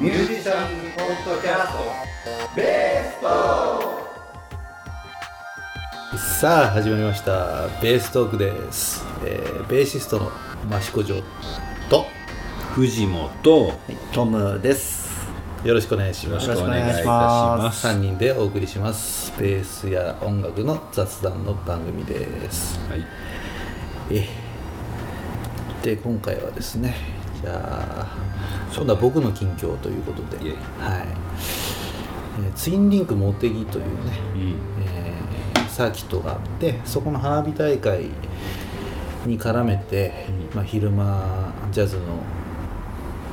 [0.00, 1.78] ミュージシャンポッドキャスト
[2.54, 3.26] ベースト
[6.38, 7.66] さあ始まりました。
[7.82, 10.30] ベーストークです、えーベーシストの
[10.78, 11.16] 益子城
[11.90, 12.06] と。
[12.74, 13.72] 藤本。
[14.12, 15.26] トムです。
[15.64, 16.46] よろしくお願いします。
[16.46, 17.84] よろしくお願いいたします。
[17.88, 19.32] 3人でお送りします。
[19.36, 22.78] ベースや音楽の雑談の番組です。
[22.88, 23.04] はい。
[24.12, 24.28] え
[25.82, 28.06] で今回はですねじゃあ
[28.74, 31.06] 今度は僕の近況ということで、はい。
[32.40, 33.90] えーツインリンクモテギというね、
[34.34, 34.54] うん。
[34.84, 38.06] えーサーキットがあってそこの花火大会
[39.26, 42.02] に絡めて、まあ、昼間ジャズの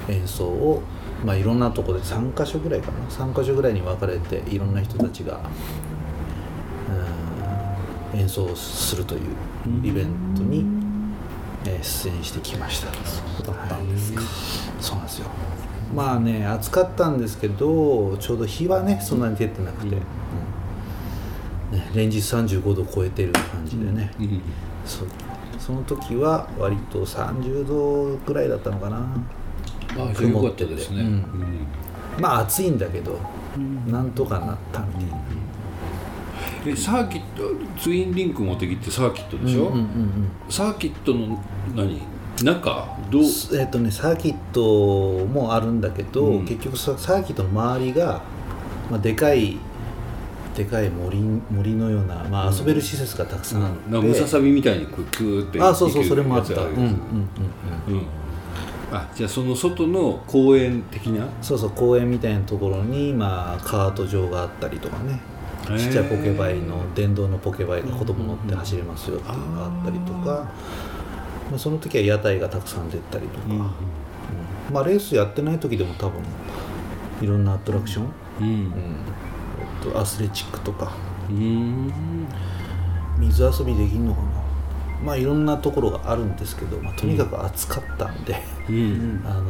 [0.07, 0.83] 演奏を、
[1.23, 3.05] まあ、いろんなとこで3か所ぐらいかな。
[3.07, 5.39] 3か所ぐらいに分かれていろんな人たちが
[8.13, 9.21] うん演奏するという
[9.83, 10.84] イベントに、
[11.67, 12.93] えー出演してきました。
[12.93, 14.21] そうだったんですか、
[14.79, 15.27] そうなんですよ。
[15.95, 19.95] まあね暑かったんですけどちょうど日はねそんなに出てなくて、
[21.71, 21.77] うん。
[21.77, 24.41] ね、連日35度超えてる感じでね、うん。
[24.85, 25.07] そう。
[25.59, 28.97] その時は割と30度ぐらいだったのかな。
[28.97, 31.23] あ、じゃあよかったですね。
[32.19, 33.17] まあ暑いんだけど、
[33.87, 35.17] なんとかなったみたいな、
[36.71, 37.43] え、サーキット、
[37.79, 41.41] ツインリンクモテギってサーキットでしょ、うんうんうんサーキットの
[41.75, 42.01] 何？
[42.43, 42.87] 中？
[43.09, 43.23] どう？
[43.57, 46.45] えっとねサーキットもあるんだけど、うん。
[46.45, 48.21] 結局ササーキットの周りが、
[48.91, 49.57] まあ、でかい
[50.55, 56.61] でかい森森のような、まあ、遊べる施設がたくさんあって、なんかムササビみたいにこうクーってあそうそうそれもあった。
[56.61, 58.05] うんうんうんうん。
[58.91, 61.27] あ、じゃあその外の公園的な？
[61.41, 65.19] そうそう公園みたいなところに、まあ、カート場があったりとかね
[65.65, 70.51] ちっちゃいポケバイの電動のポケバイが子供乗って走れますよっていうのがあったりとか、
[71.49, 73.57] まあ、その時は屋台がたくさん出たりとか、うん
[74.73, 76.21] まあ、レースやってない時でも多分
[77.21, 78.11] いろんなアトラクション、
[78.41, 78.47] うん。
[78.47, 78.73] うん。
[79.83, 80.91] えっとアスレチックとか。
[81.29, 81.91] うん。
[83.19, 84.27] 水遊びできんのかな？
[85.03, 89.23] まあいろんなところがあるんですけど、まあ、とにかく暑かったんで、うん。
[89.27, 89.43] あの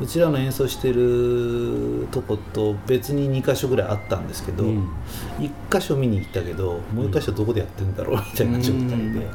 [0.00, 4.88] うちらの演奏してるとこと別に2箇所ぐらいあったんですけど、うん。
[5.38, 8.80] 1箇所見に行ったけどもう1箇所どこでやってんだろうみたいな状態
[9.12, 9.28] で、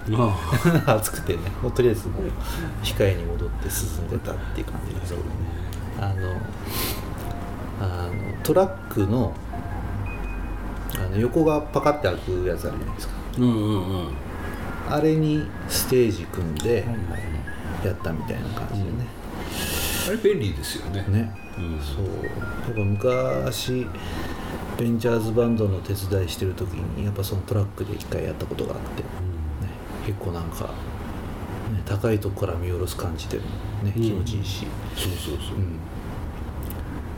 [0.85, 2.07] あ 暑くてねもうとりあえず
[2.83, 5.29] 控えに戻って進んでたっていう感じですけどね。
[5.99, 6.41] あの
[7.81, 8.11] あの
[8.43, 9.33] トラックの
[10.95, 13.13] あの横がパカって開くやつあるじゃないですか。
[13.37, 14.07] うんうんうん。
[14.89, 16.85] あれにステージ組んで
[17.85, 19.05] やったみたいな感じでね、
[20.09, 21.05] あれ便利ですよね。
[21.09, 21.31] ね。
[21.57, 21.79] うん。
[21.79, 22.05] そう。
[22.25, 22.31] や
[22.71, 23.85] っぱ昔
[24.77, 29.07] ベンチャーズバンドの手伝いしてる時にやっぱそのトラックで一回やったことがあって、ね、
[30.07, 30.71] 結構なんか、ね、
[31.85, 33.43] 高いとこから見下ろす感じでも
[33.83, 34.65] ねうん気持ちいいし、
[34.95, 35.57] そうそうそう。
[35.57, 35.79] うん。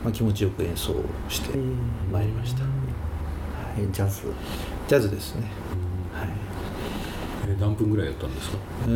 [0.03, 0.95] まあ、気持ちよく演奏
[1.29, 1.55] して
[2.11, 2.63] まいりました、
[3.77, 4.23] えジャズ。
[4.87, 5.43] ジャズですね、
[6.11, 6.29] はい、
[7.47, 8.57] え何分ぐらいやったんですか？
[8.87, 8.93] うー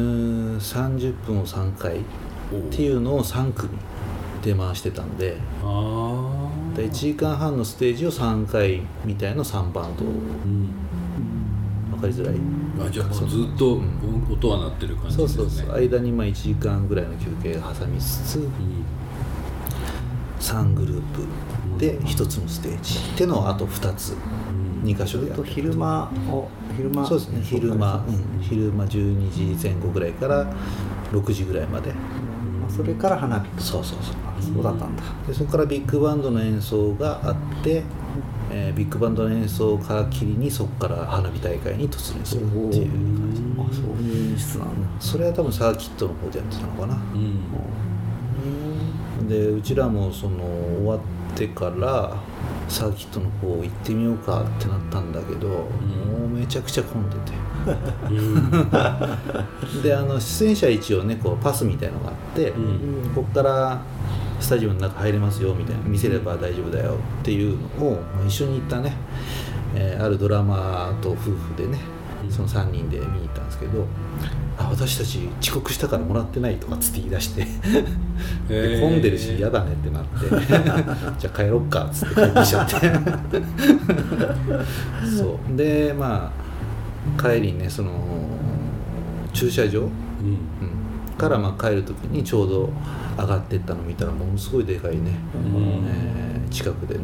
[0.56, 2.00] ん30分を3回
[2.52, 3.70] っていうのを3組
[4.44, 5.38] で回してたんで
[6.76, 10.70] で1時間半のステージを3回みたいな3バンドうん。
[11.92, 12.36] 分かりづらい。
[12.86, 13.80] あじゃあずっと
[14.30, 15.46] 音は鳴ってる感じそうですね。
[15.46, 18.52] そうそう間にまあ1時間ぐらいの休憩を挟みつつうん。
[20.40, 23.00] 3グループで1つのステージ。
[23.14, 24.16] ってのをあと2つ。
[24.84, 25.44] 2箇所でやと。
[25.44, 27.08] る昼間を昼間。
[27.08, 27.42] そうですね。
[27.42, 30.54] 昼間、うん、昼間12時前後ぐらいから
[31.12, 32.25] 6時ぐらいまでまあ
[32.76, 33.62] それから花火。
[33.62, 34.16] そうそうそう。
[34.28, 35.04] あそうだったんだ。
[35.28, 37.84] でそこからビッグバンドの演奏があって、
[38.52, 39.82] えービッグバンドの演奏を皮
[40.20, 43.42] 切りにそこから花火大会に突入するっていう感じ。
[43.58, 43.86] あそう。
[44.04, 44.68] いう演出なん。
[44.82, 44.88] だ。
[45.00, 46.96] それは多分サーキットの方でやってたのかな。
[46.96, 46.98] う
[49.24, 49.28] ん。
[49.28, 51.00] でうちらもその終わっ
[51.36, 52.16] てから
[52.68, 57.34] サーキットの方行ってみようかってなったんだけど、もうめちゃくちゃ混んでて。
[59.82, 62.54] であの出演者一応ねこうパスみたいのがあって、ん。
[63.14, 63.82] ここから
[64.40, 68.96] スタジオの中入れますよみたいな見せれば大丈夫だよっていうのを、まあ、一緒に行ったね、
[69.74, 71.80] えーあるドラマーと夫婦でね
[72.32, 73.86] その3人で見に行ったんですけど
[74.58, 77.48] 「あ私たち遅刻したからもらってない」とかつって言い出して
[78.48, 80.30] で混んでるし嫌だねってなって
[81.20, 82.82] じゃあ帰ろっかっつって帰ってきちゃって。
[85.18, 85.58] そう。
[85.58, 86.32] でま
[87.18, 87.92] あ帰りにねその
[89.34, 89.88] 駐車場、うん。
[89.88, 89.90] うん。
[91.18, 92.70] からまあ帰る時にちょうど
[93.18, 97.02] 上がってったの見たらものすごいでかいね、えー近くでね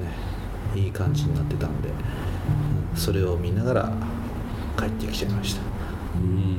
[0.76, 1.92] いい感じになってたんで、う
[2.96, 2.98] ん。
[2.98, 3.94] それを見ながら
[4.78, 5.62] 帰ってきちゃいました。
[5.62, 6.58] うん。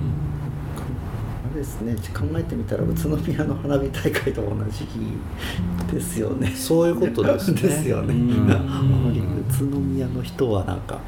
[1.50, 1.94] あれですね。
[2.14, 6.48] 考えてみたら宇都宮の花火大会と同じ日ですよね。
[6.48, 7.60] そういうことですね。
[7.62, 8.50] ですよね、うん。
[8.50, 9.22] あまり宇
[9.58, 10.98] 都宮の人はなんか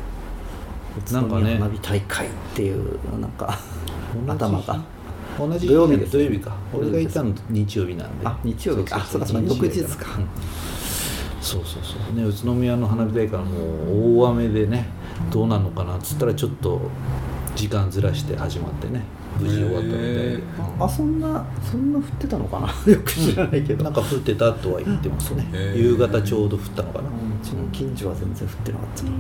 [0.99, 1.43] 宇都なんかね。
[1.45, 3.59] 宮花火大会っていうなんか
[4.27, 4.83] 頭が。
[5.37, 6.55] 同じ土曜日です土曜日か。
[6.73, 8.27] 俺が行ったの日曜日なんで。
[8.27, 8.97] あ日曜日か。
[8.97, 9.49] あそうかそうか。
[9.49, 10.19] 翌日か。
[10.19, 10.27] うん
[11.45, 12.17] そうそうそう。
[12.17, 14.87] ね宇都宮の花火大会はもう大雨でね
[15.31, 16.81] どうなるのかなっつったらちょっと
[17.57, 19.03] 時間ずらして始まってね
[19.41, 20.35] 無事終わったみたいで。
[20.37, 20.39] へ
[20.81, 22.67] あそんなそんな降ってたのかな？
[22.93, 25.47] よく知らないけど、なんか降ってたとは言ってますね。
[25.77, 27.09] 夕方ちょうど降ったのかな。
[27.09, 27.11] う
[27.43, 29.11] ちの近所は全然降ってなかったな、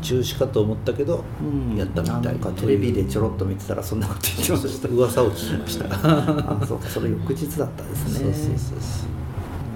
[0.00, 1.76] 中止かと思ったけどうん。
[1.76, 2.18] やったみたい。
[2.40, 4.88] あなテレビでちょろっと見てたらそんなこと言ってました。
[4.90, 5.86] 噂を聞きました。
[5.92, 6.78] あそう。
[6.78, 8.24] かそれ翌日だったですね。
[8.24, 9.08] そうそうそうそう。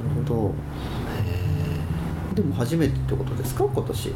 [0.09, 0.55] なるほど。
[2.35, 3.65] でも初めてってことですか？
[3.65, 4.13] 今年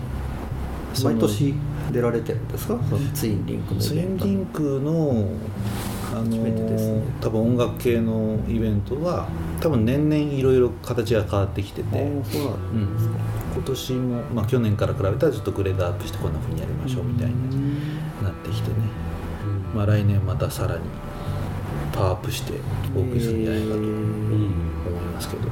[1.05, 1.55] 毎年
[1.93, 2.79] 出られてるんですか？
[2.89, 5.27] そのツインリンクのイツイベンリンクの
[6.13, 7.03] あのすね。
[7.21, 9.29] 多分音楽系のイベントは
[9.61, 12.89] 多分年々いろいろ形が変わってきてて、あーそうなんうん。
[13.55, 17.35] 今年も、まあ、去年から比べたらちょっとグレードアップしてこんな風にやりましょうみたいに
[18.23, 18.77] なってきてね、
[19.75, 20.83] まあ、来年またさらに
[21.93, 22.53] パワーアップして
[22.97, 23.91] お送りするんじゃないかと思い
[25.15, 25.51] ますけど、うん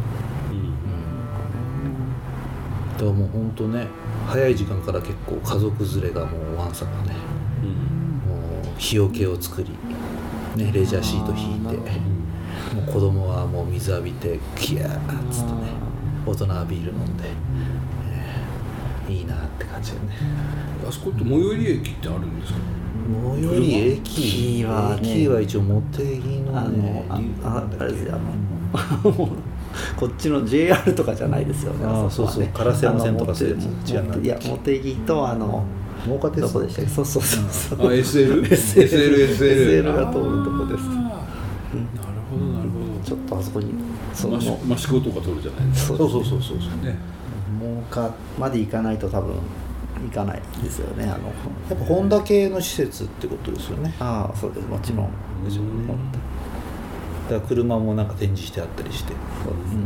[2.98, 3.86] だからもう本当ね
[4.26, 7.14] 早い時間から結構家族連れがもうわんさかね
[8.26, 9.70] もう日よけを作り、
[10.62, 11.76] ね、レジャーシート引いて
[12.74, 15.58] もう子供はもう水浴びてキャーッつってね
[16.26, 20.04] 大人はビール飲んで、えーいいなって感じでね。
[20.86, 22.58] あそこって最寄り駅ってあるんですか？
[23.32, 25.10] 最寄り駅駅はね。
[25.22, 26.02] 駅は一応茂木
[26.40, 28.18] のあのねあ竜ああれですよ。
[28.74, 29.28] あの
[29.96, 32.10] こっちの JR とかじゃないですよねあーこはね。
[32.10, 32.44] そうそう。
[32.44, 33.52] 烏山線とかそうい。
[33.52, 33.56] う
[34.26, 35.64] や茂木とあの
[36.06, 36.86] でしたっけ？
[36.86, 37.88] そうそうそうそう。
[37.88, 38.42] あ SL?
[38.42, 40.84] SL SL が通るとこです。
[40.88, 43.72] なるほどなるほちょっとあそこに
[44.14, 45.98] そのどマシマシコとか取るじゃないですか。
[45.98, 46.96] そうそうそうそうそうね。
[47.60, 49.34] 真岡まで行かないと多分
[50.08, 51.18] 行かないですよねあのや
[51.74, 53.92] っぱホンダ系の施設ってことですよね。
[53.98, 54.66] ああそうです。
[54.68, 55.10] もちろん。
[55.44, 55.68] ですよね
[57.28, 59.12] だから車もなんか展示してあったりして。
[59.44, 59.82] そうですね、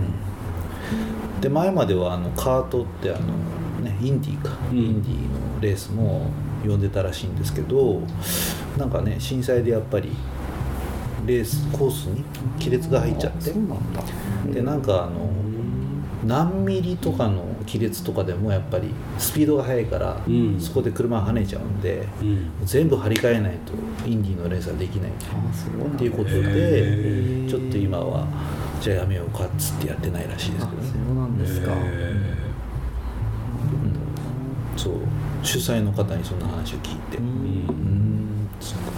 [1.41, 3.21] で前まではあのカートってあの、
[3.83, 4.79] ね、インディーか、うん。
[4.79, 6.31] インディーのレースも
[6.65, 8.01] 呼んでたらしいんですけど
[8.79, 10.13] なんかね震災でやっぱり
[11.27, 12.25] レースコースに
[12.59, 13.53] 亀裂が入っちゃって。
[14.53, 15.31] でなんかあの
[16.25, 18.89] 何ミリとかの亀裂とかでもやっぱり
[19.19, 20.61] スピードが速いから、うん。
[20.61, 22.51] そこで車が跳ねちゃうんでうん。
[22.65, 23.73] 全部張り替えないと
[24.09, 25.11] インディーのレースはできない。
[25.11, 27.49] っていうことへでー。
[27.49, 28.27] ちょっと今は
[28.81, 30.89] じゃあやめようかっつってやってないらしいですあけどね。
[31.07, 32.15] そうなんですか、へ
[34.77, 34.95] そう。
[35.43, 37.19] 主催の方にそんな話を聞いて。
[37.19, 37.29] ーううん。
[37.29, 38.91] んそっか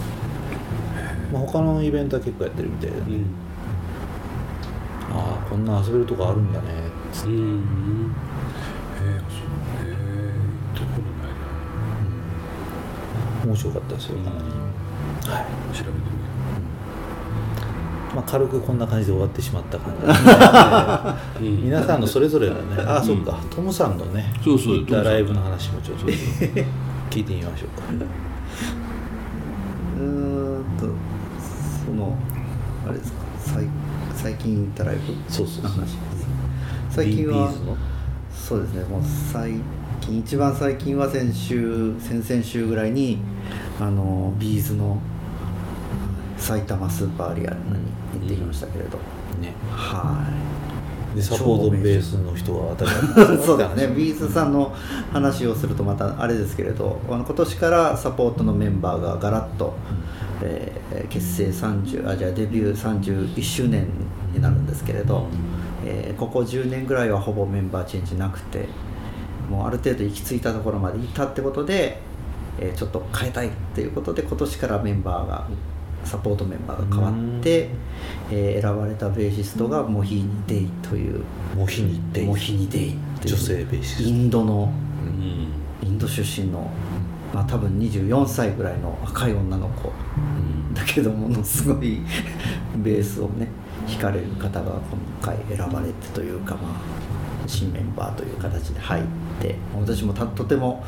[1.32, 3.24] まあ他のイベントは結構やってるみたいでね、うん。
[5.16, 6.66] ああこんな遊べるとこあるんだね
[7.12, 7.28] つって。
[7.28, 8.14] うん
[13.54, 14.18] 面白かったですよ。
[14.18, 14.44] かなり、
[15.30, 15.44] はい。
[15.44, 15.94] な調べてみ
[18.14, 19.92] まあ、軽くこんな感じで終わってしまった感
[21.40, 21.44] じ。
[21.44, 22.82] で 皆さんのそれぞれのね。
[22.86, 23.38] ああそっか。
[23.50, 24.76] トムさんのねそうそう。
[24.76, 26.06] 行ったライブの話もちょっと。
[27.10, 27.84] 聞いてみましょうか。
[29.98, 30.86] うーんと
[31.86, 32.16] その
[32.88, 33.18] あれですか？
[33.38, 33.66] 最
[34.14, 35.00] 最近行ったライブ？
[35.28, 35.64] そうそうそう。
[35.64, 35.80] の話。
[35.80, 35.96] です
[36.90, 37.50] 最近は
[38.32, 38.84] そうですね。
[38.84, 39.54] もう最
[40.04, 43.18] 近一番最近は先週先々週ぐらいに
[43.80, 44.98] あの B'zの
[46.36, 47.64] 埼玉スーパーアリーナに
[48.20, 48.98] 行ってきましたけれど、
[49.40, 49.54] ね。
[49.70, 50.30] は
[51.12, 51.16] い。
[51.16, 53.86] でサポートベースの人は当たり前 そうだね。
[53.96, 54.74] B'zさんの
[55.10, 59.74] 話をするとまたあれですけれどあの今年からサポートのメンバーがガラッと、
[60.42, 63.88] えー結成30あじゃあデビュー31周年
[64.32, 65.26] になるんですけれど、
[65.84, 68.68] えーここ10年ぐらいはほぼメンバーチェンジなくて
[69.50, 71.98] もうある程度行き着いたところまで行ったってことで、
[72.58, 75.48] えーちょっと変えたいっていうことで今年からメンバーが
[76.04, 77.68] サポートメンバーが変わって、
[78.30, 81.22] えー選ばれたベーシストがモヒニデイという
[81.56, 82.26] モヒニデイ。
[82.26, 84.08] モヒニデイ女性ベーシスト。
[84.08, 84.72] インドの
[85.02, 85.88] うん。
[85.88, 86.70] インド出身の、
[87.32, 89.92] まあ、多分24歳ぐらいの若い女の子
[90.72, 92.00] だけどものすごい
[92.76, 93.48] ベースをね
[93.86, 94.80] 弾かれる方が今
[95.20, 96.80] 回選ばれてというかまあ
[97.46, 99.02] 新メンバーという形で入
[99.38, 99.56] って。
[99.78, 100.84] 私もたとても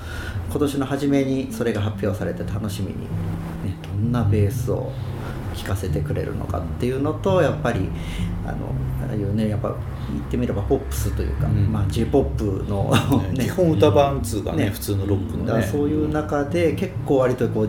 [0.51, 3.07] 今年の初めにそれが発表されて楽しみに、ね、
[3.83, 4.91] どんなベースを
[5.55, 7.89] 聴かせてくれるのかっていうのとやっぱり
[8.47, 8.67] あの
[9.07, 9.75] ああいうねやっぱ
[10.11, 11.73] 言ってみればポップスというか、うん。
[11.73, 12.93] まあ、j p o p の、
[13.33, 15.47] ね基本歌版通がね普通のロックのね。
[15.49, 17.69] だからそういう中で結構割とこう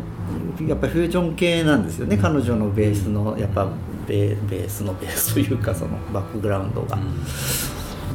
[0.67, 3.67] やっぱりフュージョン系なんですよね、彼女のベースのやっぱ
[4.07, 6.97] ベベースのベースというかそのバックグラウンドが、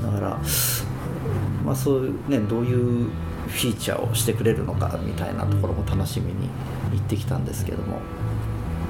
[0.02, 0.40] だから、
[1.64, 3.09] まあ、そういうねどういう
[3.47, 6.49] フィーチャーをしてくれるのかみたいなところも楽しみに
[6.92, 7.99] 行ってきたんですけども。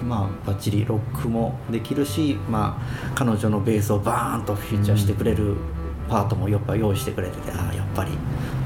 [0.02, 5.55] まあ、バッチリロックもできるし、まあ、彼女のベースをバーンとフィーチャーしてくれる
[6.09, 8.11] パートもやっぱ用意してくれてて、ああやっぱり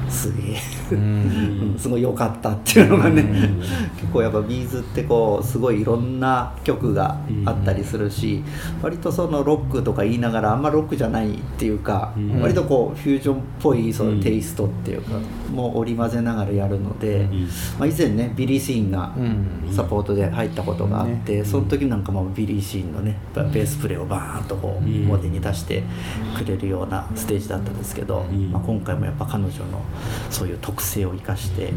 [0.09, 0.57] すげえ。
[1.77, 3.23] すごい良かったっていうのがね、
[3.99, 8.43] 結構やっぱ B'zってこうすごいいろんな曲があったりするし、
[8.81, 12.41] 割とそのロックとか言いながらあんまロックじゃないっていうか、うん。
[12.41, 14.17] 割とこうフュージョンっぽいそうん。
[14.17, 15.11] のテイストっていうか、
[15.51, 17.47] もう織り交ぜながらやるので、ん。
[17.79, 19.73] まあ、以前ねビリー・シーンがうん。
[19.73, 25.07] サポートで入ったことがあって、その時なんかもビリー・シーンのねベースプレーをバーンとこううん。
[25.07, 25.83] 表に出して
[26.37, 28.51] くれるようなステージだったんですけど、ん。
[28.51, 29.81] まあ、今回もやっぱ彼女の
[30.29, 31.73] そういう特性を生かして、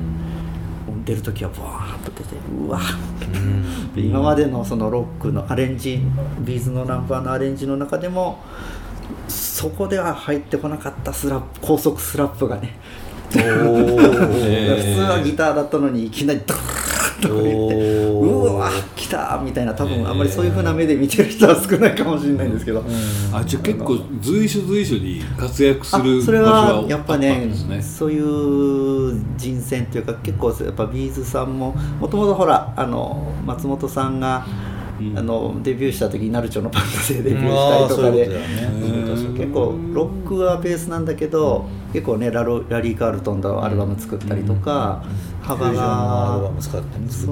[1.05, 2.81] 出る時はバーンと出てうわ
[3.95, 6.01] で今までのそのロックのアレンジ
[6.41, 8.43] ビーズのナンバーのアレンジの中でも
[9.29, 12.77] そこでは入ってこなかったスラップ高速スラップがね
[13.39, 14.77] おー。
[14.77, 16.61] 普通はギターだったのにいきなりドーン
[17.21, 22.83] とか言ってうわ来たみたいな多分あんまりそういう風な目で見てる人は少ないかもしれないんですけど、
[23.33, 27.83] あじゃあ結構随所随所に活躍すあるそれ場所はがやっぱねあったんですね。
[27.83, 34.70] そういう人選というか結構やっぱビーズさんももともとほらあの松本さんが、うん
[35.17, 38.27] あのデビューした時にナルチョのバンドでデビューしたりとかで、
[39.17, 39.37] そうん。
[39.37, 45.05] 結構ロックはベースなんだけど結構ねラロラリー・カールトンのアルバム作ったりとか、
[45.43, 46.51] 幅が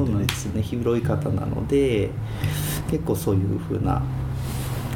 [0.02, 0.62] うなんですよね。
[0.62, 2.10] 広い方なので
[2.90, 4.02] 結構そういう風な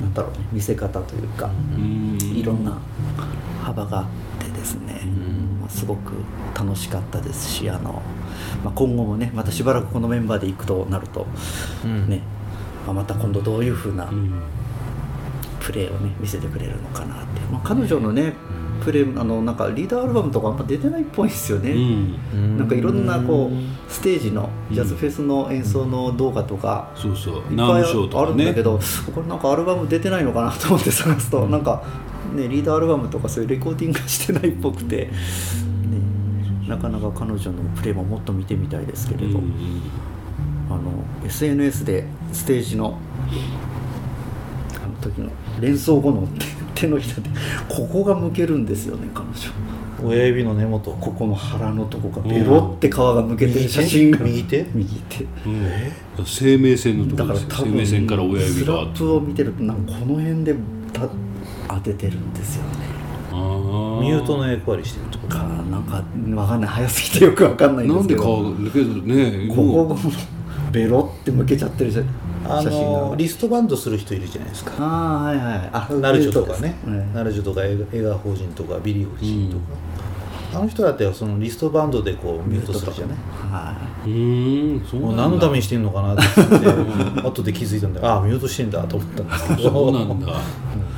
[0.01, 2.19] なんだろうね見せ方というか、うん。
[2.21, 2.79] いろんな
[3.63, 4.07] 幅があっ
[4.45, 5.03] てですね、
[5.61, 6.13] まあ、すごく
[6.59, 8.03] 楽しかったですしあの、
[8.65, 11.27] まあ、今後もねまたしばらくこのメンバーで行くとなると、
[11.85, 12.09] うん。
[12.09, 12.23] ね
[12.87, 14.33] まあ、また今度どういう風なうん。
[15.63, 18.35] プレーをね見せてくれるのかなって、まあ、彼女のね
[18.85, 22.59] プレーあのなんかリーダーアルバムとかあんま出てないっぽいんですよね、うん。
[22.59, 27.35] なんかいろんなこうステージのジャズフェスの演奏の動画とか、そうそう。
[27.37, 28.81] いっナぱいあるんだけど、
[29.15, 31.85] これなんかアルバム出てないのかなと思って探すと、なんか、
[32.35, 35.13] ね、リーダーアルバムとかそういうレコーディングしてないっぽくて、ね、
[36.67, 39.93] なかなか彼女のプレーももっと見てみたいですけれど、うん
[40.75, 40.93] あの
[41.27, 42.99] SNS でステージの
[44.83, 46.27] あの時の連想後の
[46.75, 47.31] 手手のひらで
[47.69, 49.35] ここが向けるんですよね彼女。
[50.05, 50.91] 親指の根元。
[50.91, 54.19] ここの腹のとこがベロって皮がむけてる写真が。
[54.19, 54.67] 右手？
[54.75, 55.25] 右手。
[55.25, 55.67] うん
[56.27, 60.55] 生命線のとだころですから多分よ生命線から親指スラがップを見てるとなんかこの辺で
[60.93, 61.09] た
[61.69, 62.71] 当ててるんですよね。
[63.31, 65.37] ミュートの役割してるってこと？
[65.37, 66.03] かなんか
[66.35, 66.71] わかんない。
[66.71, 69.97] 早すぎてよくわかんないんでなんですけど顔が抜けるねここが
[70.73, 72.03] ベロってむけちゃってる写
[72.49, 72.99] あ写真が。
[73.09, 74.73] のリストバンドする人いるじゃないですか。
[74.79, 75.71] ああはいはい。
[75.73, 83.17] あナルジョとかね、うんナルジョとか映画映画法人とかビリー夫人とか、あの人だってそのリストバンドでこうミュートするじゃない？
[83.53, 85.23] はうーんそうもうなんだ。
[85.25, 86.23] 何のためにしてんのかなって。
[86.37, 89.71] 言って後で気づいたんでああミュートしてんだと思ったんですけど。
[89.71, 90.33] そうなんだ。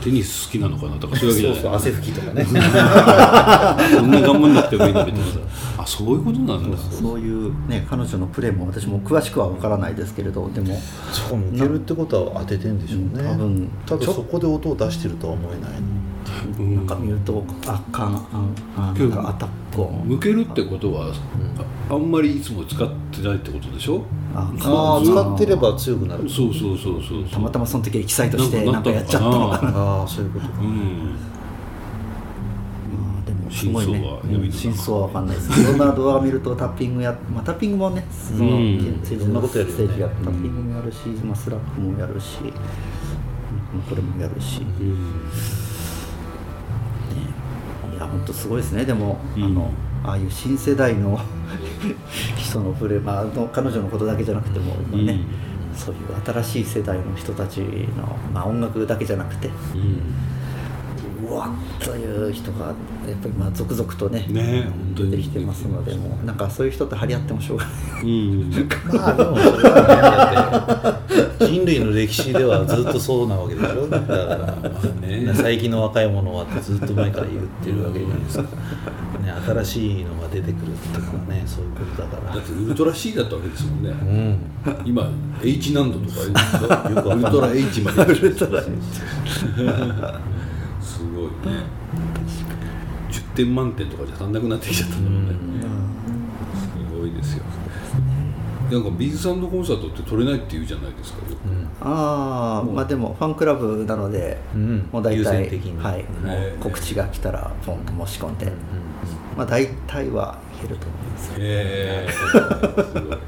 [0.03, 1.81] テニス好きなのかなとかそういうわけじゃない。
[1.81, 2.45] そうそう汗拭きとかね。
[3.99, 5.13] そんな頑張んなくてもいいのに。
[5.13, 5.39] とかさ
[5.85, 6.77] あそういうことなんだ。
[6.77, 10.75] いそういうね彼女のプレーも私も詳しくはわからないですけれどでも
[11.13, 13.29] そこ向けるってことは当ててんでしょうね。
[13.31, 15.71] 多分ただそこで音を出してるとは思えない、
[16.59, 16.77] うん。
[16.77, 18.23] なんか見るとあかんあ
[18.77, 20.05] あなんかアタック音。
[20.07, 21.13] 向けるってことは
[21.91, 24.03] ああんまりいつも使ってないってことでしょ？
[24.35, 26.29] あああ使ってれば強くなる。
[26.29, 29.71] そうそうそうそうたまたまその時エキサイトしてなかなんんかやっちゃったのかな。
[29.79, 31.11] ああそういうことうん
[33.55, 34.21] すごいね。
[34.51, 35.63] 真相は分かんないです。
[35.63, 39.01] レオナルドは見るとタッピングや、まあ、タッピングもねその、うん。
[39.05, 42.53] スいろんなことやるよねステージやタッピングもやるし、まあ、スラップもやるし、うん
[43.89, 44.89] これもやるし、ね、うん。
[47.95, 48.85] いや本当すごいですね。
[48.85, 49.45] でも、うん。
[49.45, 49.71] あの
[50.05, 51.19] ああいう新世代の
[52.37, 55.21] 人のプレー、まあ、あの彼女のことだけじゃなくても今ね、
[55.75, 56.01] そういう
[56.43, 59.81] 新しい世代の人たちの、まあ、音楽だけじゃなくてうん。
[59.81, 59.85] う
[61.35, 62.75] わっという人がやっ
[63.23, 65.15] ぱりまあ続々とねね本当に。
[65.15, 68.03] 出てきてますのでもうなんかそういう人と張り合ってもしょうがない。
[68.03, 68.51] うん。
[68.93, 73.87] まあでも それはねだって人類の歴史ではずっとそうなわけでしょ。
[73.89, 74.55] だから、
[75.07, 75.33] ね。
[75.35, 78.43] 最近の若い者はってずっと前から言ってるわけじゃないですか。
[78.43, 78.49] ね
[79.47, 82.35] 新しいのが出てくるとかねそういうことだから。
[82.35, 84.39] だってウルトラ C だったわけですもんね、うん。
[84.85, 85.09] 今
[85.43, 88.03] H 難度とか言うんです かウルトラ H まで。
[88.13, 88.67] ウルトラ H
[89.31, 89.47] す
[91.25, 91.63] ごいね
[93.11, 95.65] 10点満点とかじゃ足んなくなってきちゃったんだろうね、
[96.55, 97.45] すごいですよ。
[98.71, 101.39] なんかビーズサンドコンサートって取れないって言うじゃないですかよく、
[101.83, 104.89] ああまあでもファンクラブなので、うん。
[104.91, 105.83] もう大優体先的に。
[105.83, 108.51] はい、へもえう告知が来たらポンと申し込んで、
[109.37, 111.33] まあ大体はいけると思います。
[111.33, 112.33] へえす
[113.01, 113.19] ごい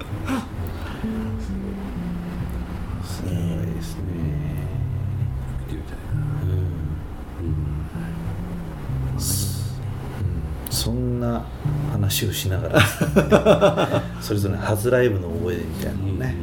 [12.07, 16.35] 話をしながら それぞれ初ライブの思い出みたいなのをね、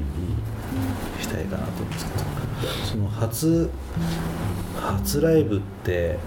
[1.21, 2.23] したいかなと思うんですけど。
[2.91, 3.69] その初
[4.81, 6.17] 初ライブって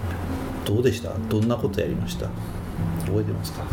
[0.65, 1.11] どうでした？
[1.29, 2.27] どんなことやりました？
[3.05, 3.63] 覚えてますか？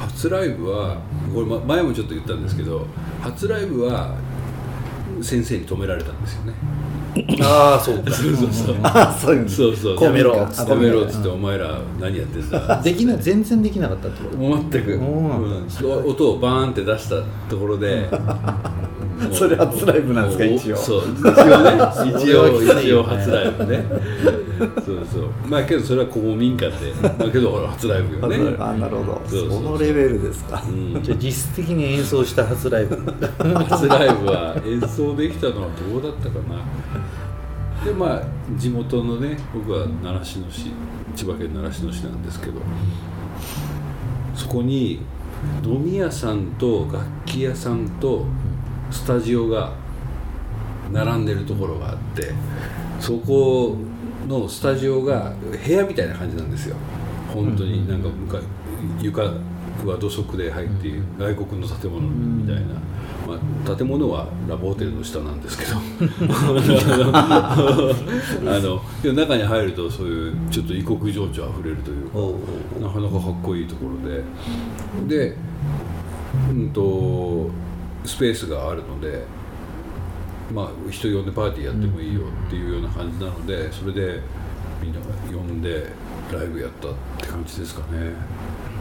[0.00, 0.98] 初ライブは
[1.34, 2.86] これま前もちょっと言ったんですけど
[3.22, 4.14] 初ライブは
[5.20, 6.52] 先生に止められたんですよね
[7.42, 8.10] ああそうか。
[8.12, 8.76] そうそうそう。
[9.20, 10.02] そういうのそうそう。
[10.02, 12.80] やめろやめろっつってお前ら何やってんだ？
[12.82, 14.38] できない全然できなかったってこと？
[14.70, 16.10] 全く、うんうん。
[16.10, 17.16] 音をバーンって出した
[17.48, 18.08] ところで。
[19.30, 20.76] それ初ライブなんですか一応。
[20.76, 21.02] そう。
[21.20, 22.18] 一応ね。
[22.18, 23.84] 一応一応初ライブね。
[24.84, 25.24] そうそう。
[25.48, 28.56] まあけどそれは公民館でまあけどほら初ライブよね。
[28.58, 29.22] あなるほど。
[29.26, 29.62] そうそうそう。
[29.62, 31.02] そのレベルですか、うん。
[31.02, 32.96] じゃあ実質的に演奏した初ライブ。
[33.68, 36.62] 初ライブは演奏できたのはどうだったかな
[37.84, 38.22] でまあ
[38.56, 40.70] 地元のね僕は習志野市
[41.16, 42.60] 千葉県習志野市なんですけど
[44.34, 45.00] そこに
[45.64, 48.24] 飲み屋さんと楽器屋さんと
[48.90, 49.72] スタジオが
[50.92, 52.32] 並んでるところがあって
[53.00, 53.76] そこ
[54.28, 56.76] のスタジオが部屋みたいな感じなんですよ。
[57.32, 58.08] 本当になんか
[59.00, 59.12] 向
[59.86, 62.74] は土足で入っている外国の建物みたいな、
[63.26, 63.38] ま
[63.72, 65.72] あ、建物はラブホテルの下なんですけど。
[68.50, 68.80] あの
[69.14, 72.18] 中に入るとそういうちょっと異国情緒あふれるというか
[72.80, 74.22] なかなかかっこいいところで。
[75.08, 75.36] で、
[76.50, 77.50] うん、と
[78.04, 79.24] スペースがあるので、
[80.52, 84.20] まあ、人呼んでパーティーやってもいいよっていうような感じなのでそれで
[84.82, 85.86] みんなが呼んで
[86.32, 88.12] ライブやったって感じですかね。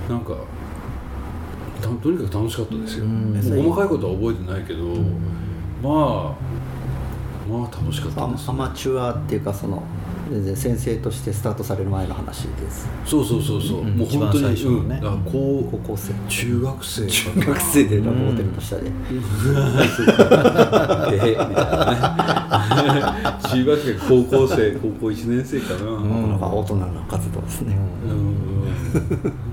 [0.09, 0.37] なんかた
[1.81, 4.83] とにかく楽しかったですよ、もう細かいことは覚えてないけど、
[5.81, 6.61] まあ
[7.49, 8.47] まあ楽しかったです。
[8.47, 9.83] アアマチュアっていうかその
[10.31, 12.87] 全然先生としてスタートされる前の話です。
[13.05, 13.97] そうそうそうそう、うん。
[13.97, 14.99] もう本当にね。
[15.03, 15.07] うん。
[15.07, 16.13] あ高高校生。
[16.29, 17.07] 中学生。
[17.07, 18.91] 中学生でラブホテルの下で、 え
[21.31, 23.41] えみたいなね。
[23.49, 29.50] 中学生高校生高校1年生かな、なんか大人の活動ですね、うん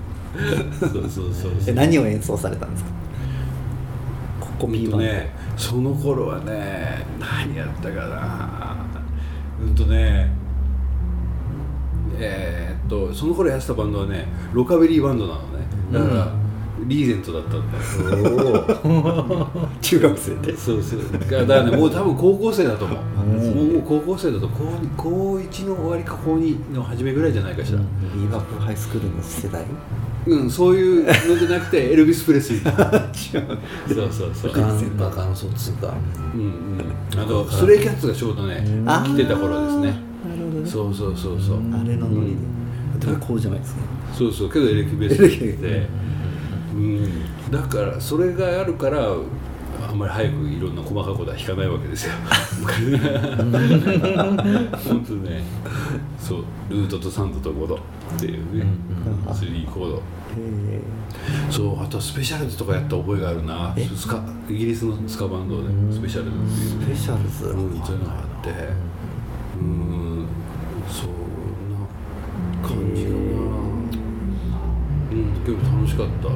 [0.79, 1.53] そうそうそうそう。
[1.67, 2.91] え何を演奏されたんですか？
[4.59, 8.77] コうんピーバンド、とねその頃はね何やったかな。
[9.61, 10.31] うんとね
[12.21, 15.59] えーっとその頃やってたバンドはねロカビリーバンドなのね。
[15.93, 16.33] だから、
[16.87, 17.79] リーゼントだったんだ
[18.29, 19.47] よ
[19.81, 20.57] 中学生で。
[20.57, 21.01] そうそう。
[21.13, 22.99] だからねもう多分高校生だと思う、
[23.75, 24.65] もう高校生だと高
[24.97, 29.65] 高1の終わりか高2の初めぐらいじゃないかしら、ビーバップハイスクールの世代？
[30.29, 33.15] うん、そういうのじゃなくて エルビス・プレスリー
[33.89, 34.53] そうそうそう。
[34.53, 35.95] ガンバカン卒が
[36.35, 37.21] うんうん。
[37.21, 38.63] あのストレイキャッツがちょうどね
[39.05, 39.87] 来てた頃ですね。
[40.29, 40.71] なるほどね。
[40.71, 41.57] そうそうそうそう。
[41.73, 42.37] あれのノリ
[43.01, 43.81] で、でもこうじゃないですか。
[44.17, 44.51] そうそう。
[44.51, 45.89] けどエレキベースで、
[46.77, 49.09] うん、だからそれがあるから
[49.89, 52.13] あんまり早くいろんな細かいことは弾かないわけですよ。
[54.87, 55.43] 本当ね。
[56.19, 56.45] そう。
[56.69, 57.79] ルートと3度と5度っ
[58.19, 58.67] ていうね、
[59.27, 59.97] 3コード。
[59.97, 60.01] へ
[61.51, 61.83] そう。
[61.83, 63.73] あとはスペシャルズとかやった覚えがあるな。
[63.79, 63.87] え？
[63.87, 66.95] スカイギリスのスカバンドでスペシャルズっていう。
[66.95, 68.51] ースペシャルズ、うん、そういうのがあって。
[69.59, 70.29] うん。
[70.87, 71.09] そん
[71.73, 71.79] な
[72.63, 73.17] 感じかな。
[75.13, 75.45] うん。
[75.45, 76.29] でも楽しかった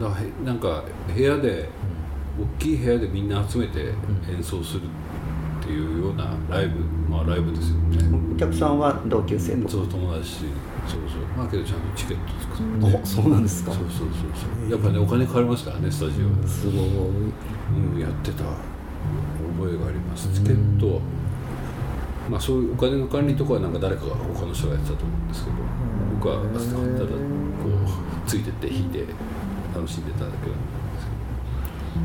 [0.00, 0.84] だからへなんか
[1.14, 1.68] 部屋で
[2.38, 3.92] 大きい部屋でみんな集めて
[4.30, 4.82] 演奏する
[5.60, 6.80] っていうようなライブ
[7.10, 8.34] まあライブですよね。
[8.34, 9.68] お客さんは同級生と。
[9.68, 11.22] そう友達そうそう。
[11.36, 12.96] まあけどちゃんとチケット作って。
[12.96, 13.72] おそうなんですか。
[13.72, 14.70] そうそうそうそう。
[14.70, 16.46] やっぱねお金かかりますからねスタジオ。
[16.46, 16.86] すごい。
[16.88, 18.44] うん、やってた。
[19.58, 20.28] 覚えがあります。
[20.32, 21.00] チケット
[22.30, 25.56] まあそういうお金の管理とかはなんか誰かが他の人がやってたと思うんですけど。
[26.18, 26.64] 僕はただこ
[27.68, 29.04] うついてって弾いて
[29.78, 31.06] 楽しんでただけなんです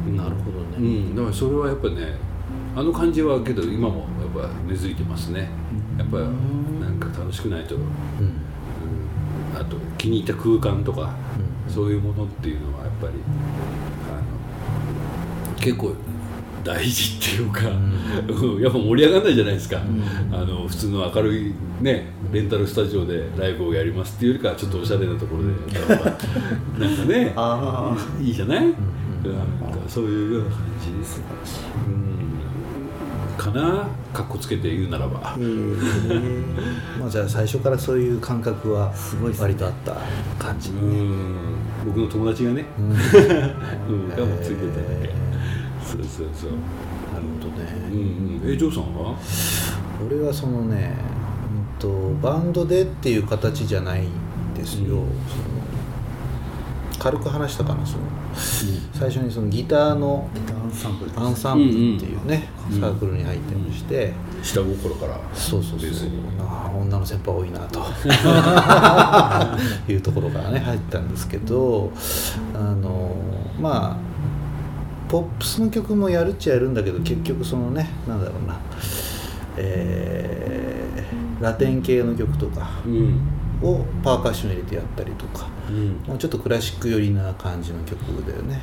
[0.05, 0.23] けど。
[0.23, 1.15] なるほどうね、ん。
[1.15, 2.15] だからそれはやっぱね
[2.75, 5.49] あの感じはけど今もやっぱ根付いてますね。
[5.97, 7.83] やっぱなんか楽しくないと、うん。
[9.55, 11.13] あと気に入った空間とか、
[11.67, 13.13] そういうものっていうのはやっぱり
[14.11, 14.15] あ
[15.51, 15.95] の結構
[16.63, 18.61] 大事っていうか、うん。
[18.61, 19.81] やっぱ盛り上がらないじゃないですか、
[20.31, 25.49] あの普通の明るいねレンタルスタジオでライブをやりますっていうよりかはちょっとおしゃれなところで
[25.79, 26.11] やった方が
[26.79, 28.75] なんかね あいいじゃない、うん。
[29.87, 31.21] そういうような感じです、
[31.87, 33.87] うん、かな？
[34.13, 35.35] かっこつけて言うならば。
[36.99, 38.93] まあ、じゃあ最初からそういう感覚は
[39.39, 39.97] 割とあった
[40.37, 41.55] 感じ、うん。
[41.85, 42.91] 僕の友達がね、うん。
[42.93, 45.13] うん、がもついてたわけ、え
[45.93, 46.51] そうそうそう。
[46.51, 46.53] ー
[47.13, 48.51] なるほどね、うんうん。
[48.53, 49.15] えジョーさんは？
[50.05, 50.95] 俺はそのね、
[51.77, 51.87] うん、と
[52.21, 54.09] バンドでっていう形じゃないん
[54.55, 54.87] ですよ、うん。
[54.89, 55.03] その
[56.97, 58.03] 軽く話したかなその、
[58.93, 60.29] 最初にそのギターの
[60.63, 65.19] アンサンブルアンサンブルっていうね、うんサークルに入ってまして、下心から。
[65.33, 65.89] そうそうそう
[66.39, 67.81] あ女の先輩多いなと。
[69.91, 71.91] いうところからね入ったんですけど
[72.53, 73.13] あの
[73.59, 74.12] まあ
[75.13, 78.59] ポップスの曲もやるっちゃやるんだけど結局そのねなんだろうな。
[79.57, 83.19] えーラテン系の曲とかうん。
[83.61, 86.01] をパーカッション入れてやったりとかうん。
[86.07, 88.61] もうちょっとクラシック寄りな感じの曲だよね、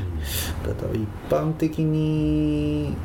[0.67, 2.97] だから一般的に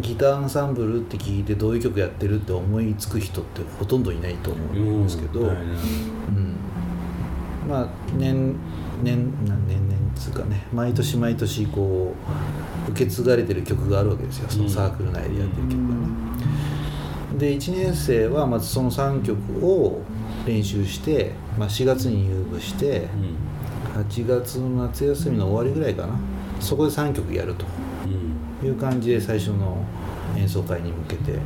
[0.00, 5.56] ギターアンサンブルって聞いてどういう曲やってるって思いつく人ってほとんどいないと思うんですけど、はい。
[5.56, 6.56] うん。
[7.68, 8.56] まあ年
[9.02, 12.14] 年な年々つうかね毎年毎年こ
[12.88, 14.48] う受け継がれてる曲があるわけですよ。
[14.48, 16.10] そのサークル内でやってる曲がね。
[17.38, 20.02] で1年生はまずその3曲を
[20.46, 23.08] 練習して、まあ、4月に入部して
[23.94, 26.18] 8月の夏休みの終わりぐらいかな。
[26.60, 27.64] そこで3曲やると。
[28.04, 28.30] うん。
[28.62, 29.82] いう感じで最初の
[30.36, 31.38] 演奏会に向けて、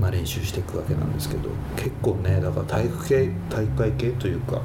[0.00, 4.60] まあ、練習していくわけなんですけど結構ねだから体育系体育会系というか、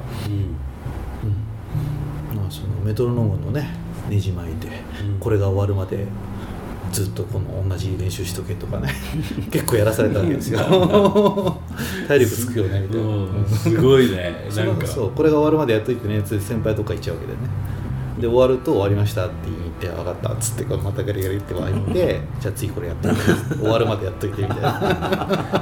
[2.50, 3.68] そのメトロノームのね
[4.08, 4.68] ねじ巻いて、
[5.02, 5.18] うん。
[5.18, 6.06] これが終わるまで
[6.92, 8.92] ずっとこの同じ練習しとけとかね
[9.50, 10.58] 結構やらされたわけですよ。
[12.08, 13.10] 体力つくよねみたいな、う
[13.42, 14.86] んすごいね そなんか。
[14.86, 17.38] のそうこれが終わるまでやっといてね先輩とか行っちゃうわけでね
[18.20, 23.08] で終わると終わりましたって言って分かったっつってこうまたガリガリって湧いてじゃあ次これやって
[23.54, 25.58] 終わるまでやっといてみたいな。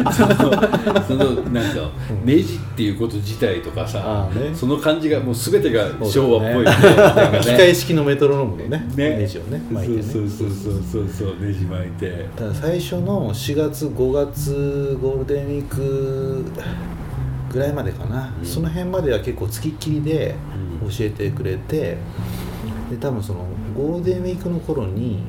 [0.12, 1.90] そのそのなんか
[2.24, 4.50] ネジっていうこと自体とかさね。
[4.54, 6.70] その感じがもう全てが昭和っぽいね。
[7.32, 7.40] ね。
[7.40, 9.16] 機械式のメトロノームのねね。
[9.18, 12.28] ネジをね巻いてねそうそうそうそうそうネジ巻いて。
[12.36, 16.44] だから最初の4月5月ゴールデンウィーク
[17.52, 18.46] ぐらいまでかな、うん。
[18.46, 20.69] その辺までは結構つきっきりでうん。
[20.69, 20.69] 教
[21.00, 21.96] えてくれて、
[22.90, 25.22] で多分そのゴールデンウィークの頃に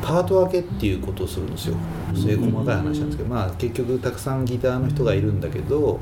[0.00, 1.76] パート分けっていうことをするんですよ。
[2.14, 6.00] そういう細かい話なんですけど、まあ結局たくさんギターの人がいるんだけど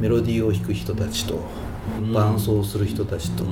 [0.00, 1.40] メロディーを弾く人たちと
[2.00, 2.12] うん。
[2.12, 3.50] 伴奏する人たちと、うん。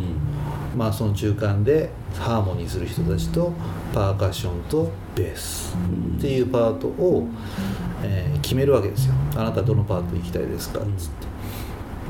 [0.76, 3.52] まあその中間でハーモニーする人たちと
[3.92, 5.74] パーカッションとベース
[6.18, 7.26] っていうパートを、
[8.04, 9.14] えー決めるわけですよ。
[9.36, 10.80] あなたどのパート行きたいですか？
[10.80, 11.26] っつって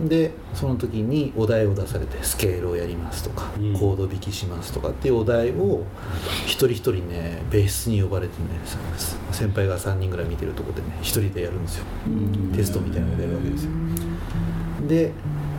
[0.08, 3.72] でその時にお題を出されてスケールをやりますとか、うん。
[3.74, 5.84] コード弾きしますとかっていうお題を
[6.46, 8.48] 一人一人ねベースに呼ばれてね
[9.30, 11.84] 先輩が3人ぐらい見てるとこでね一人でやるんですよ。
[12.54, 13.70] テストみたいなのをやるわけですよ。
[14.88, 15.12] で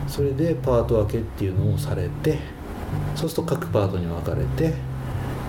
[0.08, 2.38] それでパート分けっていうのをされて
[3.14, 4.74] そうすると各パートに分かれて、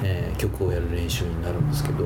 [0.04, 2.06] えー曲をやる練習になるんですけど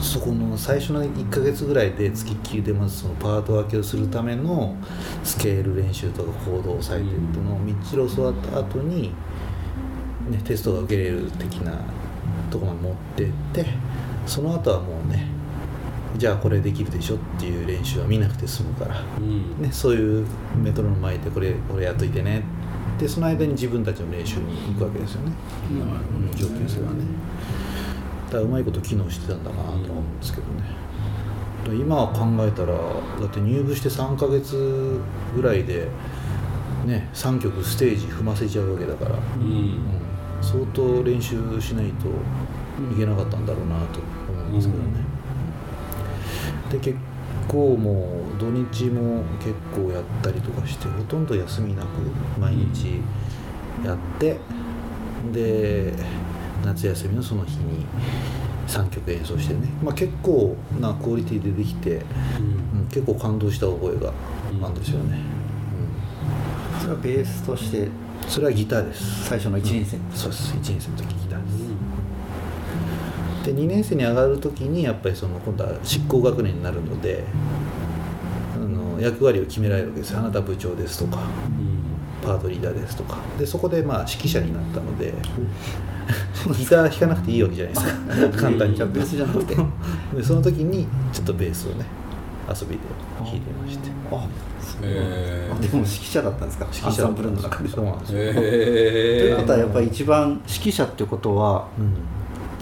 [0.00, 4.76] そこの最初の1ヶ月ぐらいで付きっきりでまずそのパート分けをするための
[5.24, 9.12] スケール練習とかコードを押さえてっていうのをみっちり教わった後に、
[10.30, 11.72] ね、テストが受けれる的な
[12.50, 13.66] ところまで持ってって
[14.26, 15.36] その後はもうね
[16.16, 19.60] じゃあこれできるでしょっていう練習は見なくて済むから、うん。
[19.60, 22.42] ね、そういうメトロノーム巻いてこれこれやっといてね。
[22.98, 25.32] でその間に自分たちの練習に行くわけですよね、
[25.70, 26.38] うん。
[26.38, 27.04] 上級生はね
[28.36, 30.62] だからうまいこと機能してたんだなと思うんですけどね、
[31.62, 35.00] だから今考えたらだって入部して3ヶ月
[35.34, 35.88] ぐらいで
[36.84, 39.42] ね3曲ステージ踏ませちゃうわけだから、うん。
[39.42, 39.80] うん
[40.42, 42.08] 相当練習しないと
[42.94, 45.00] いけなかったんだろうなと思うんですけどね、
[46.70, 46.98] で結
[47.48, 51.86] 構もう土日も結構やったりとかしてほとんど休みなく
[52.38, 53.00] 毎日
[53.82, 54.38] やって、
[55.32, 55.94] で
[56.64, 57.86] 夏休みのその日に
[58.66, 62.02] 3曲演奏してね、まあ、結構なクオリティでできて、
[62.74, 64.12] うん、結構感動した覚えが
[64.62, 65.18] あるんですよね、
[66.80, 67.82] それはベースとして？
[67.82, 67.90] うん、
[68.26, 69.28] それはギターです。
[69.28, 70.52] 最初の1年生、そうです。
[70.54, 71.56] 1年生の時ギターです。
[73.46, 77.22] で2年生に上がる時にやっぱりその今度は執行学年になるので
[78.56, 80.16] あの役割を決められるわけです。
[80.16, 81.22] あなた部長ですとか
[82.24, 83.18] パートリーダーですとか。
[83.38, 85.14] でそこでまあ指揮者になったので
[86.56, 87.92] ギター弾かなくていいわけじゃないですか。
[88.46, 89.56] 簡単にじゃあベースじゃなくて。
[90.16, 91.84] でその時にちょっとベースをね
[92.48, 92.78] 遊びで
[93.18, 93.90] 弾いてまして。
[94.12, 94.26] あ
[94.82, 96.66] えあでも指揮者だったんですか？
[96.72, 101.92] 指揮者アンサンブルの中でそうなんですよ、えというえことはやっぱり一番指揮者ってことはうん。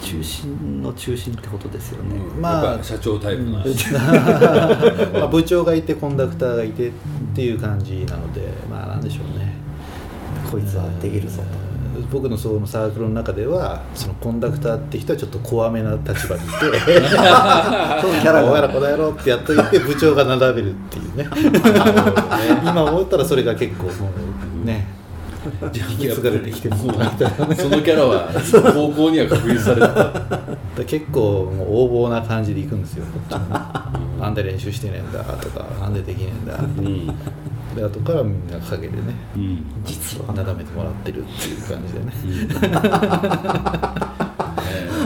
[0.03, 3.53] 中心の中心ってことですよね、まあまあ社長タイプな、
[5.15, 6.93] まあ部長がいてコンダクターがいてっ
[7.35, 9.55] ていう感じなのでまあなんでしょうね。
[10.51, 11.63] こいつはできるぞうん
[12.11, 21.29] 僕のそのサークルの中ではそのコンダクターって人はちょっと怖めな立場にいてとそのキャラお前らがこの野郎ってやっといて部長が並べるっていうね。
[22.65, 23.91] 今思ったらそれが結構も
[24.63, 24.87] うね
[25.75, 28.31] 引き継がれてきてるそのキャラは
[28.73, 30.55] 高校には確立されてた。
[30.77, 33.05] で結構もう横暴な感じで行くんですよ
[34.21, 37.07] なんで練習してねえんだとかなんでできねえんだうん
[37.75, 39.03] で後からみんな陰でね
[39.37, 39.65] うん。
[39.85, 42.13] 実はなだめてもらってるっていう感じでね。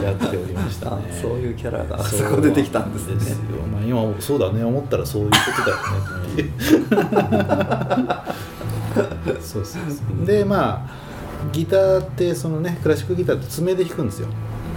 [0.03, 3.15] やっておりましたあねそういうキャラがそこでできたんですね。
[3.15, 3.37] ですよ、
[3.71, 5.83] まあ、今そうだね思ったらそういうことだよね
[6.31, 6.51] っていう。
[9.41, 10.25] そうそうそう。
[10.25, 10.91] でまあ
[11.51, 14.27] ギターってそのねクラシックギターって爪で弾くんですよ。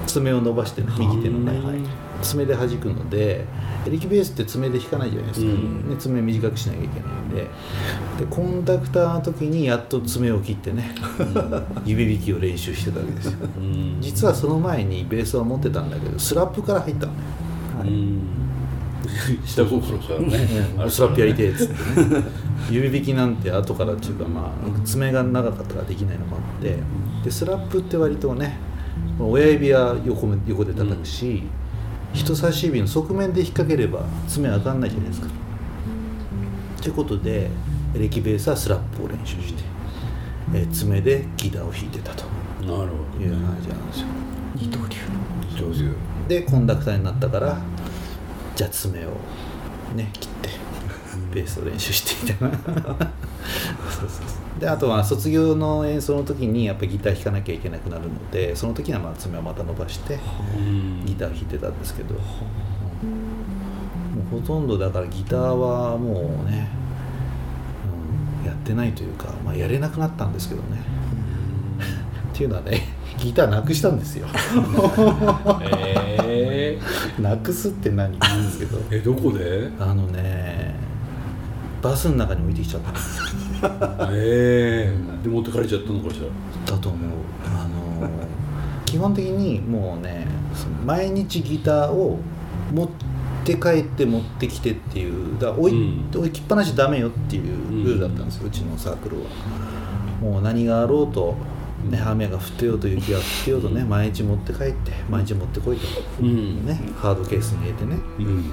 [0.07, 1.77] 爪を伸ばしてね右手のね、はい
[2.23, 3.45] 爪で弾くので
[3.87, 5.91] エレキベースって爪で弾かないじゃないですか、うん。
[5.91, 7.43] ね、爪短くしなきゃいけないんで。
[8.19, 10.95] でコンダクターの時にやっと爪を切ってね、
[11.85, 13.39] 指弾きを練習してたわけですよ。
[13.59, 13.99] うん。
[14.01, 17.19] 実はその前にベースは持ってたんだけどスラップから入ったのね。
[17.81, 18.21] うん。
[19.45, 20.49] 下心からね。
[20.79, 20.91] うん。
[20.91, 22.23] スラップやりてえっつってね。
[22.71, 26.77] 指引きなんて後からっていうかまあ爪が長かったからできないのもあって。
[27.25, 28.59] でスラップって割とね
[29.19, 31.43] 親指は横め横で叩くし、
[32.13, 35.29] 人差し指の側面で引っ掛ければ爪当たんないじゃないですか。
[36.81, 37.51] ということで
[37.95, 39.63] エレキベースはスラップを練習して、
[40.55, 42.25] えー爪でギターを弾いてたと。
[42.63, 44.07] なるほいう感じなんですよ。
[44.57, 44.97] 二刀流。
[45.59, 45.91] ど上
[46.29, 47.59] 手でコンダクターになったから
[48.57, 49.11] じゃあ爪を
[49.95, 50.49] ね切って
[51.35, 52.47] ベースを練習してみた。
[52.47, 52.89] い なそう
[54.01, 60.19] そうそうであとは卒業の演奏の時にやっぱりギター弾かなきゃいけなくなるのでその時にはまあ爪をまた伸ばして
[60.57, 61.05] うん。
[61.05, 62.21] ギター弾いてたんですけど、うん
[64.13, 66.69] もうほとんどだからギターはもうね、
[68.43, 70.79] うん、やってないというか、まあ、やれなくなったんですけどね。
[72.35, 72.89] っていうのはね
[73.19, 74.27] ギターなくしたんですよ。
[76.29, 76.79] え
[77.19, 78.19] なくすって何？
[78.19, 79.71] なんですけどえどこで？
[79.79, 80.75] あのね
[81.81, 82.91] バスの中に置いてきちゃった。
[82.91, 82.95] ん
[84.13, 85.23] ええ。
[85.23, 86.27] で持ってかれちゃったのかしら
[86.73, 87.11] だと思う。
[87.47, 88.09] あの
[88.85, 90.27] 基本的にもうね
[90.85, 92.19] 毎日ギターを
[92.73, 92.89] 持っ
[93.45, 96.21] て帰って持ってきてっていうだ置い,、うん。
[96.21, 99.23] 置きっぱなしダメよっていうルールだったんですよ、うちのサークルは。
[100.21, 101.35] もう何があろうと、
[101.91, 105.87] ね、雨が降ってようと雪が降ってようとね毎日持って帰って毎日持ってこいと、
[106.21, 106.67] うん。
[106.67, 107.97] ね、ハードケースに入れてね。
[108.19, 108.45] うん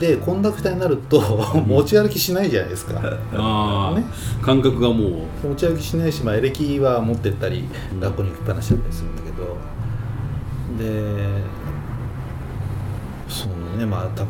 [0.00, 1.20] でコンダクターになると
[1.66, 3.00] 持ち歩きしないじゃないですか。
[3.34, 4.04] ああ、ね。
[4.42, 5.48] 感覚がもう。
[5.48, 9.56] 持ち歩きしないし、まあ、エレキは持ってったりうん学校に行きっぱなしだったりするんだけど、
[10.78, 11.26] で
[13.28, 14.28] そのねまあ多分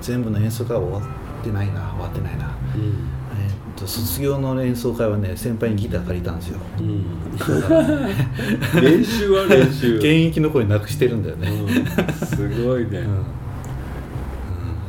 [0.00, 2.82] 全部の演奏会は終わってないな終わってないな、うん。
[2.82, 6.58] えーっと卒業の演奏会はね先輩にギター借りたんですよ。
[6.78, 7.04] うん。
[8.82, 9.96] 練習は練習。
[9.96, 12.26] 現役の声なくしてるんだよね、うん。
[12.26, 13.04] すごいね、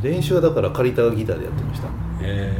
[0.01, 1.87] 練習はだから借りたギターでやってました。
[2.21, 2.53] え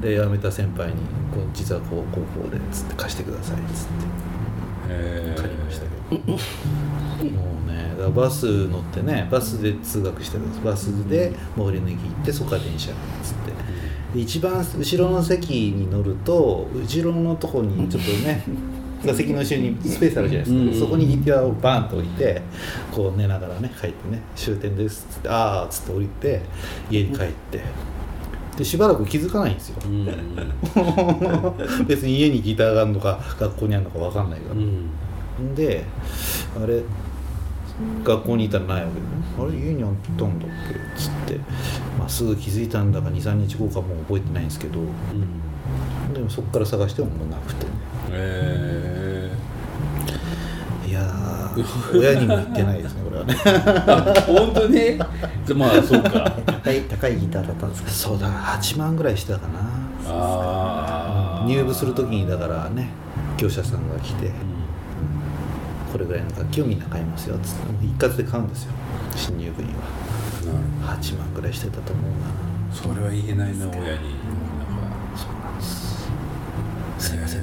[0.00, 0.94] で辞めた先輩に
[1.32, 4.24] こう「実はこうこうこうで」つって貸してくださいっつって。
[5.36, 6.38] 借りましたけど、も
[7.66, 10.62] うねだバス乗ってねバスで通学してるんです。
[10.62, 13.52] バスで最寄りの駅行ってそこから電車っつって。
[14.14, 18.44] で一番後ろの席に乗ると後ろのとこにちょっとね
[19.06, 20.68] 座席の後ろにスペースあるじゃないですか、うん。
[20.68, 22.42] うんそこにギターをバーンと置いて
[22.92, 26.42] こう寝ながらね帰ってね終点ですっつってああっつって降りて
[26.90, 27.60] 家に帰って。
[28.56, 29.76] でしばらく気づかないんですよ。
[29.84, 30.06] うん
[31.88, 35.54] 別に家にギターがあるのか学校にあるのか分かんないから、うん。
[35.56, 35.84] で
[36.62, 36.82] あれ
[38.04, 41.40] 学校にいたらないわけで、あれ家にあったんだっけっつって、
[41.98, 44.78] まあ、すぐ気づいたんだか23日後かもう覚えてないんですけど。
[44.78, 44.86] うん。
[44.86, 44.94] で
[46.24, 47.64] もそこから探してももうなくて。
[47.64, 47.70] ね
[48.12, 49.32] え
[50.86, 53.34] いやー親にも言ってないですねこれはね。
[54.26, 54.98] 本当に？
[55.56, 56.30] まあそうか。
[56.46, 58.28] 高い高いギターだったんですかそうだ。
[58.30, 59.60] 8万ぐらいしてたかな。
[60.06, 62.90] ああ入部する時にだからね
[63.38, 64.30] 業者さんが来て
[65.90, 67.86] これぐらいの楽器をみんな買いますよっつって。
[67.86, 68.72] 一括で買うんですよ。
[69.16, 69.74] 新入部員は。
[70.84, 72.26] なる8万ぐらいしてたと思うな。
[72.72, 73.96] それは言えないな親になんか
[75.18, 75.32] そう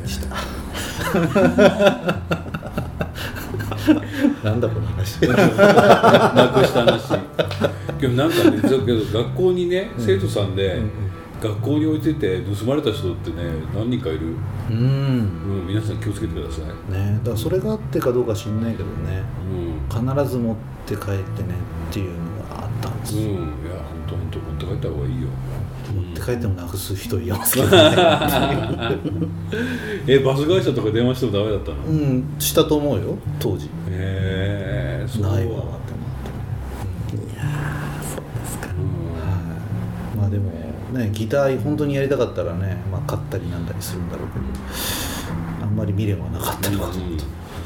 [0.07, 2.11] すいませんでした。
[4.43, 5.21] なんだこの話。
[5.27, 7.19] なくした話。
[7.99, 10.81] でもなんかねだけど学校にね生徒さんで、
[11.41, 13.37] 学校に置いてて盗まれた人ってね
[13.75, 14.19] 何人かいる、
[14.69, 14.77] うん。
[14.77, 14.79] う
[15.63, 19.23] ん、皆さん気をつけてください、ねだからそれがあってかどうか知んないけどね。
[19.91, 20.15] うん。
[20.15, 21.55] 必ず持って帰ってね
[21.89, 22.15] っていうの
[22.55, 23.47] があったんですうん、いよ、や本
[24.07, 25.27] 当本当持って帰った方がいいよ。
[25.27, 25.60] 持
[26.21, 27.75] って帰ってもなくす人いますけどね。
[30.07, 33.69] えバス会社とか電話してもダメだったの、へうんしたと思うよ当時。
[33.89, 35.23] えそう。
[35.23, 35.61] ないわって思って
[40.15, 40.19] うん。
[40.21, 40.51] まあでも
[40.93, 44.45] ねギター本当にやりたかったらね、まあ、買ったりなんだりするんだろうけど
[45.65, 46.99] あんまり未練はなかったのかなと、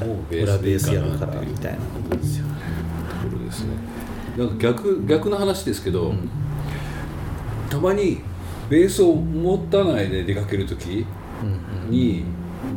[0.06, 1.78] もう裏ベースやるでいいからみたいな。
[1.80, 2.54] ことですよね。
[3.22, 3.70] ところですね。
[4.38, 6.14] なんか逆逆の話ですけど、
[7.70, 8.22] たまに
[8.70, 11.06] ベースを持たないで出かける時
[11.90, 12.26] に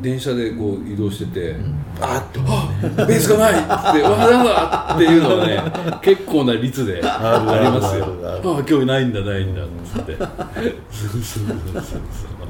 [0.02, 1.56] 電車でこう移動してて、
[2.00, 2.70] あっあ
[3.06, 3.54] ベースがないっ
[3.94, 5.62] てわざわっていうのがね
[6.02, 8.04] 結構な率でありますよ。
[8.04, 8.08] あ
[8.42, 10.16] るあ今日ないんだないんだっつって。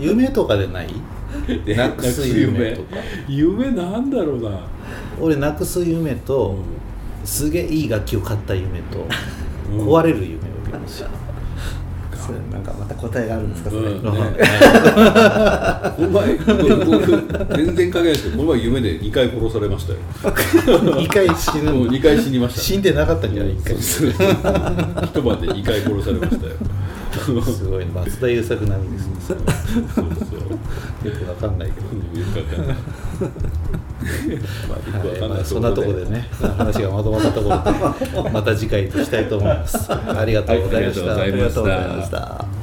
[0.01, 0.89] 夢とかでない？
[1.65, 2.97] でなくす夢とか。
[3.29, 3.71] 夢。
[3.71, 4.61] なんだろうな、
[5.21, 6.57] 俺なくす夢と、
[7.25, 9.07] すげえいい楽器を買った夢と、
[9.71, 11.28] 壊れる夢を見ました
[12.29, 14.03] それなんかまた答えがあるんですかそれ、うん。
[14.03, 14.11] ね、
[15.97, 19.99] この前僕全然関係ないですけどこの前夢で2回殺されましたよ。
[20.29, 21.73] 2回死ぬ。
[21.73, 22.61] もう2回死にました。
[22.61, 23.77] 死んでなかったんじゃない1回。
[23.79, 24.31] そうそう
[25.07, 26.53] 一晩で2回殺されましたよ。
[27.43, 29.15] すごいね松田優作並みですね。
[29.27, 29.39] そう
[29.97, 30.09] そう
[31.09, 31.87] よくわかんないけど。
[32.21, 32.77] よくわかんない。
[34.69, 35.29] まあよくわかんない。
[35.29, 39.91] はいまあ、そんなところでね話がまとまったところでまた次回としたいと思います。
[39.91, 42.58] ありがとうございました、はいありがとうございましたありがとうございました